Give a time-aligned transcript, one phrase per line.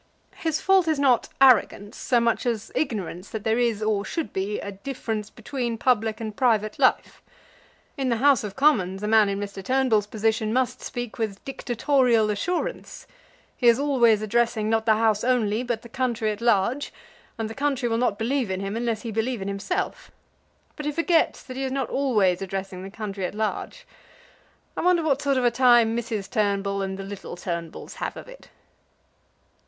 [0.37, 4.59] "His fault is not arrogance, so much as ignorance that there is, or should be,
[4.59, 7.21] a difference between public and private life.
[7.97, 9.63] In the House of Commons a man in Mr.
[9.63, 13.05] Turnbull's position must speak with dictatorial assurance.
[13.55, 16.91] He is always addressing, not the House only, but the country at large,
[17.37, 20.09] and the country will not believe in him unless he believe in himself.
[20.75, 23.85] But he forgets that he is not always addressing the country at large.
[24.75, 26.27] I wonder what sort of a time Mrs.
[26.27, 28.49] Turnbull and the little Turnbulls have of it?"